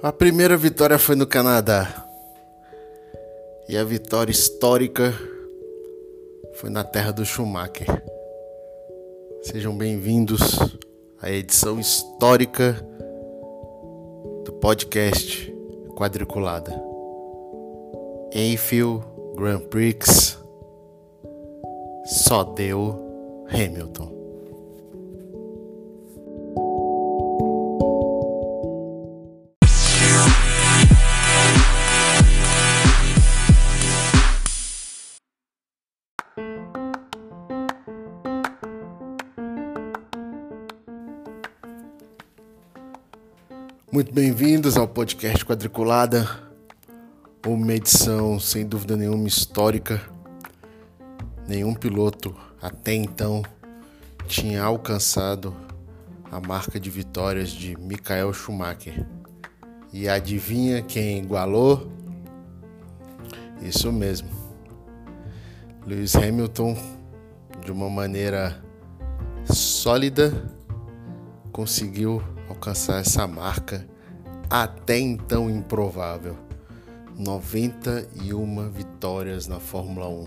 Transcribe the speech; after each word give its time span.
A 0.00 0.12
primeira 0.12 0.56
vitória 0.56 0.96
foi 0.96 1.16
no 1.16 1.26
Canadá. 1.26 2.06
E 3.68 3.76
a 3.76 3.82
vitória 3.82 4.30
histórica 4.30 5.12
foi 6.54 6.70
na 6.70 6.84
terra 6.84 7.10
do 7.10 7.24
Schumacher. 7.24 7.86
Sejam 9.42 9.76
bem-vindos 9.76 10.40
à 11.20 11.32
edição 11.32 11.80
histórica 11.80 12.74
do 14.44 14.52
podcast 14.60 15.52
Quadriculada. 15.96 16.72
Enfield 18.32 19.04
Grand 19.34 19.62
Prix 19.62 20.38
só 22.04 22.44
deu 22.44 23.44
Hamilton. 23.50 24.17
Muito 43.90 44.12
bem-vindos 44.12 44.76
ao 44.76 44.86
podcast 44.86 45.42
Quadriculada, 45.46 46.28
uma 47.46 47.72
edição 47.72 48.38
sem 48.38 48.66
dúvida 48.66 48.98
nenhuma 48.98 49.26
histórica. 49.26 49.98
Nenhum 51.48 51.72
piloto 51.72 52.36
até 52.60 52.92
então 52.92 53.42
tinha 54.26 54.62
alcançado 54.62 55.56
a 56.30 56.38
marca 56.38 56.78
de 56.78 56.90
vitórias 56.90 57.48
de 57.48 57.78
Michael 57.78 58.34
Schumacher. 58.34 59.06
E 59.90 60.06
adivinha 60.06 60.82
quem 60.82 61.20
igualou? 61.20 61.90
Isso 63.62 63.90
mesmo. 63.90 64.28
Lewis 65.86 66.14
Hamilton, 66.14 66.76
de 67.64 67.72
uma 67.72 67.88
maneira 67.88 68.62
sólida, 69.46 70.30
conseguiu 71.50 72.22
alcançar 72.48 73.00
essa 73.00 73.26
marca 73.26 73.86
até 74.50 74.98
então 74.98 75.50
improvável. 75.50 76.36
91 77.18 78.70
vitórias 78.70 79.48
na 79.48 79.58
Fórmula 79.58 80.08
1, 80.08 80.24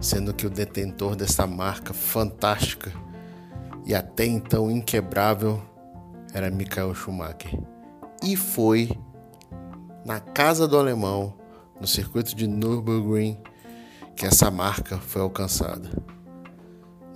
sendo 0.00 0.34
que 0.34 0.46
o 0.46 0.50
detentor 0.50 1.14
dessa 1.14 1.46
marca 1.46 1.94
fantástica 1.94 2.92
e 3.86 3.94
até 3.94 4.26
então 4.26 4.70
inquebrável 4.70 5.62
era 6.32 6.50
Michael 6.50 6.94
Schumacher. 6.94 7.58
E 8.22 8.36
foi 8.36 8.90
na 10.04 10.18
casa 10.18 10.66
do 10.66 10.76
alemão, 10.76 11.34
no 11.80 11.86
circuito 11.86 12.34
de 12.34 12.46
Nürburgring, 12.46 13.38
que 14.16 14.26
essa 14.26 14.50
marca 14.50 14.98
foi 14.98 15.22
alcançada. 15.22 15.90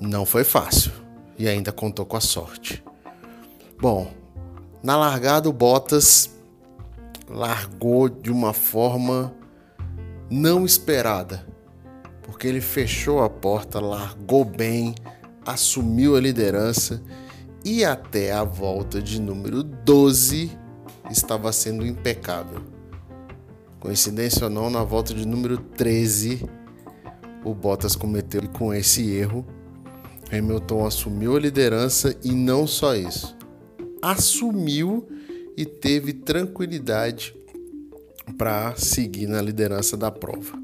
Não 0.00 0.24
foi 0.24 0.44
fácil 0.44 0.92
e 1.36 1.48
ainda 1.48 1.72
contou 1.72 2.06
com 2.06 2.16
a 2.16 2.20
sorte. 2.20 2.84
Bom, 3.80 4.10
na 4.82 4.96
largada 4.96 5.48
o 5.48 5.52
Bottas 5.52 6.30
largou 7.28 8.08
de 8.08 8.28
uma 8.28 8.52
forma 8.52 9.32
não 10.28 10.66
esperada, 10.66 11.46
porque 12.22 12.48
ele 12.48 12.60
fechou 12.60 13.22
a 13.22 13.30
porta, 13.30 13.78
largou 13.78 14.44
bem, 14.44 14.96
assumiu 15.46 16.16
a 16.16 16.20
liderança 16.20 17.00
e 17.64 17.84
até 17.84 18.32
a 18.32 18.42
volta 18.42 19.00
de 19.00 19.20
número 19.20 19.62
12 19.62 20.50
estava 21.08 21.52
sendo 21.52 21.86
impecável. 21.86 22.62
Coincidência 23.78 24.46
ou 24.46 24.50
não, 24.50 24.68
na 24.68 24.82
volta 24.82 25.14
de 25.14 25.24
número 25.24 25.56
13, 25.56 26.44
o 27.44 27.54
Bottas 27.54 27.94
cometeu 27.94 28.42
com 28.48 28.74
esse 28.74 29.08
erro. 29.08 29.46
Hamilton 30.32 30.84
assumiu 30.84 31.36
a 31.36 31.40
liderança 31.40 32.16
e 32.24 32.32
não 32.32 32.66
só 32.66 32.96
isso 32.96 33.37
assumiu 34.02 35.08
e 35.56 35.64
teve 35.64 36.12
tranquilidade 36.12 37.34
para 38.36 38.74
seguir 38.76 39.26
na 39.26 39.40
liderança 39.42 39.96
da 39.96 40.10
prova. 40.10 40.58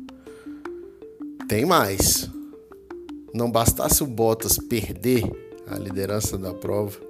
Tem 1.48 1.64
mais. 1.64 2.30
Não 3.32 3.50
bastasse 3.50 4.02
o 4.02 4.06
Bottas 4.06 4.58
perder 4.58 5.24
a 5.66 5.78
liderança 5.78 6.36
da 6.36 6.52
prova, 6.52 7.00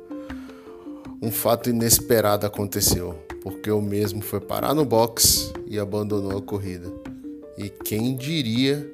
um 1.21 1.31
fato 1.31 1.71
inesperado 1.71 2.47
aconteceu, 2.47 3.15
porque 3.43 3.71
o 3.71 3.81
mesmo 3.81 4.21
foi 4.21 4.41
parar 4.41 4.75
no 4.75 4.84
box 4.84 5.53
e 5.67 5.79
abandonou 5.79 6.37
a 6.37 6.43
corrida. 6.43 6.93
E 7.57 7.71
quem 7.71 8.15
diria 8.15 8.91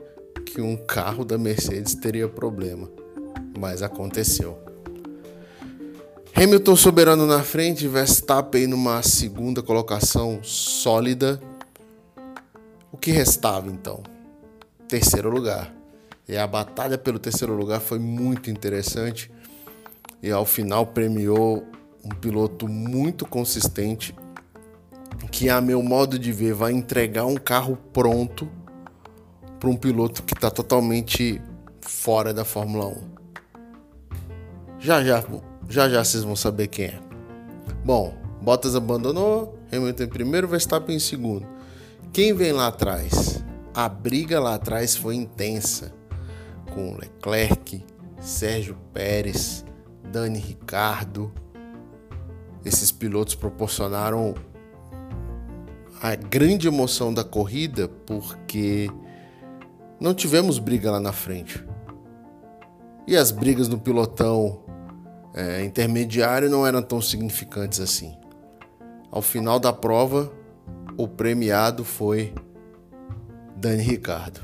que 0.47 0.61
um 0.61 0.77
carro 0.77 1.25
da 1.25 1.37
Mercedes 1.37 1.95
teria 1.95 2.29
problema? 2.29 2.89
Mas 3.59 3.83
aconteceu. 3.83 4.57
Hamilton 6.43 6.75
soberano 6.75 7.27
na 7.27 7.43
frente, 7.43 7.87
Verstappen 7.87 8.67
numa 8.67 9.03
segunda 9.03 9.63
colocação 9.63 10.43
sólida. 10.43 11.39
O 12.91 12.97
que 12.97 13.11
restava 13.11 13.69
então? 13.69 14.03
Terceiro 14.89 15.29
lugar. 15.29 15.71
E 16.27 16.39
a 16.39 16.47
batalha 16.47 16.97
pelo 16.97 17.19
terceiro 17.19 17.55
lugar 17.55 17.79
foi 17.79 17.99
muito 17.99 18.51
interessante 18.51 19.31
e 20.23 20.31
ao 20.31 20.47
final 20.47 20.87
premiou 20.87 21.63
um 22.03 22.09
piloto 22.09 22.67
muito 22.67 23.27
consistente 23.27 24.17
que, 25.31 25.51
a 25.51 25.61
meu 25.61 25.83
modo 25.83 26.19
de 26.19 26.33
ver, 26.33 26.55
vai 26.55 26.73
entregar 26.73 27.27
um 27.27 27.37
carro 27.37 27.77
pronto 27.93 28.49
para 29.59 29.69
um 29.69 29.77
piloto 29.77 30.23
que 30.23 30.33
está 30.33 30.51
totalmente 30.51 31.39
fora 31.83 32.33
da 32.33 32.47
Fórmula 32.47 32.87
1. 32.87 33.11
Já 34.79 35.05
já 35.05 35.23
já 35.71 35.89
já 35.89 36.05
vocês 36.05 36.25
vão 36.25 36.35
saber 36.35 36.67
quem 36.67 36.87
é. 36.87 37.01
Bom, 37.85 38.13
Bottas 38.43 38.75
abandonou, 38.75 39.57
Hamilton 39.73 40.03
em 40.03 40.09
primeiro, 40.09 40.49
Verstappen 40.49 40.97
em 40.97 40.99
segundo. 40.99 41.47
Quem 42.13 42.35
vem 42.35 42.53
lá 42.53 42.67
atrás? 42.67 43.43
A 43.73 43.89
briga 43.89 44.41
lá 44.41 44.57
atrás 44.57 44.97
foi 44.97 45.15
intensa, 45.15 45.95
com 46.75 46.97
Leclerc, 46.97 47.85
Sérgio 48.21 48.77
Pérez, 48.93 49.65
Dani 50.11 50.41
Ricardo. 50.41 51.33
Esses 52.65 52.91
pilotos 52.91 53.37
proporcionaram 53.37 54.35
a 56.03 56.17
grande 56.17 56.67
emoção 56.67 57.15
da 57.15 57.23
corrida 57.23 57.89
porque 58.07 58.91
não 60.01 60.15
tivemos 60.15 60.59
briga 60.59 60.91
lá 60.91 60.99
na 60.99 61.13
frente. 61.13 61.65
E 63.07 63.17
as 63.17 63.31
brigas 63.31 63.69
no 63.69 63.79
pilotão 63.79 64.61
é, 65.35 65.65
intermediário 65.65 66.51
não 66.51 66.67
eram 66.67 66.83
tão 66.83 67.01
significantes 67.01 67.81
assim. 67.81 68.17
Ao 69.11 69.23
final 69.23 69.59
da 69.59 69.73
prova, 69.73 70.33
o 70.97 71.09
premiado 71.09 71.85
foi 71.85 72.35
Dani 73.57 73.83
Ricardo, 73.83 74.41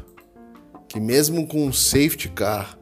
que 0.88 1.00
mesmo 1.00 1.46
com 1.46 1.66
um 1.66 1.72
safety 1.72 2.28
car, 2.28 2.78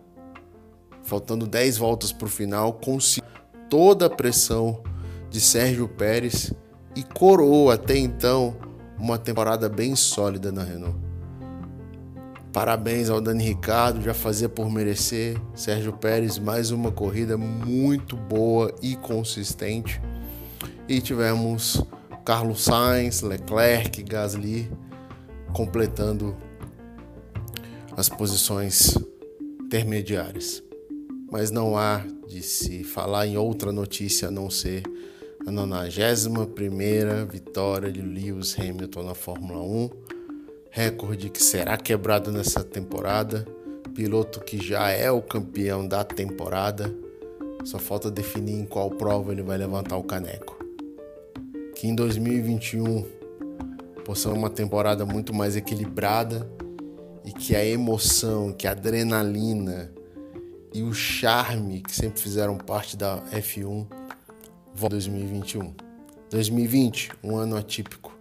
faltando 1.02 1.46
10 1.46 1.78
voltas 1.78 2.12
para 2.12 2.26
o 2.26 2.30
final, 2.30 2.72
conseguiu 2.74 3.28
toda 3.68 4.06
a 4.06 4.10
pressão 4.10 4.82
de 5.30 5.40
Sérgio 5.40 5.88
Pérez 5.88 6.52
e 6.96 7.02
coroou 7.02 7.70
até 7.70 7.96
então 7.96 8.56
uma 8.98 9.18
temporada 9.18 9.68
bem 9.68 9.96
sólida 9.96 10.52
na 10.52 10.62
Renault. 10.62 11.03
Parabéns 12.54 13.10
ao 13.10 13.20
Dani 13.20 13.42
Ricardo, 13.42 14.00
já 14.00 14.14
fazia 14.14 14.48
por 14.48 14.70
merecer. 14.70 15.36
Sérgio 15.56 15.92
Pérez, 15.92 16.38
mais 16.38 16.70
uma 16.70 16.92
corrida 16.92 17.36
muito 17.36 18.16
boa 18.16 18.72
e 18.80 18.94
consistente. 18.94 20.00
E 20.88 21.00
tivemos 21.00 21.84
Carlos 22.24 22.62
Sainz, 22.62 23.22
Leclerc, 23.22 24.00
Gasly 24.04 24.70
completando 25.52 26.36
as 27.96 28.08
posições 28.08 28.96
intermediárias. 29.60 30.62
Mas 31.32 31.50
não 31.50 31.76
há 31.76 32.06
de 32.28 32.40
se 32.40 32.84
falar 32.84 33.26
em 33.26 33.36
outra 33.36 33.72
notícia 33.72 34.28
a 34.28 34.30
não 34.30 34.48
ser 34.48 34.84
a 35.44 35.50
91 35.50 37.26
vitória 37.26 37.90
de 37.90 38.00
Lewis 38.00 38.56
Hamilton 38.56 39.02
na 39.02 39.14
Fórmula 39.14 39.60
1 39.60 40.13
recorde 40.74 41.30
que 41.30 41.40
será 41.40 41.76
quebrado 41.76 42.32
nessa 42.32 42.64
temporada. 42.64 43.46
Piloto 43.94 44.40
que 44.40 44.60
já 44.60 44.90
é 44.90 45.08
o 45.08 45.22
campeão 45.22 45.86
da 45.86 46.02
temporada. 46.02 46.92
Só 47.64 47.78
falta 47.78 48.10
definir 48.10 48.54
em 48.54 48.66
qual 48.66 48.90
prova 48.90 49.30
ele 49.30 49.42
vai 49.42 49.56
levantar 49.56 49.96
o 49.96 50.02
caneco. 50.02 50.58
Que 51.76 51.86
em 51.86 51.94
2021 51.94 53.06
possa 54.04 54.28
ser 54.28 54.36
uma 54.36 54.50
temporada 54.50 55.06
muito 55.06 55.32
mais 55.32 55.54
equilibrada 55.54 56.44
e 57.24 57.30
que 57.30 57.54
a 57.54 57.64
emoção, 57.64 58.52
que 58.52 58.66
a 58.66 58.72
adrenalina 58.72 59.92
e 60.74 60.82
o 60.82 60.92
charme 60.92 61.82
que 61.82 61.94
sempre 61.94 62.20
fizeram 62.20 62.58
parte 62.58 62.96
da 62.96 63.22
F1 63.30 63.86
vão 64.74 64.88
2021. 64.88 65.72
2020, 66.30 67.12
um 67.22 67.36
ano 67.36 67.56
atípico, 67.56 68.12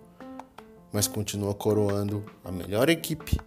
mas 0.94 1.08
continua 1.08 1.56
coroando 1.56 2.24
a 2.46 2.52
melhor 2.52 2.88
equipe 2.88 3.38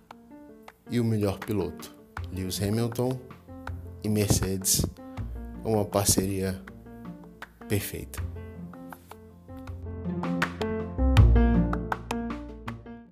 e 0.90 0.98
o 0.98 1.04
melhor 1.04 1.38
piloto. 1.38 1.94
Lewis 2.32 2.60
Hamilton 2.60 3.18
e 4.02 4.08
Mercedes, 4.08 4.84
uma 5.64 5.84
parceria 5.84 6.60
perfeita. 7.68 8.35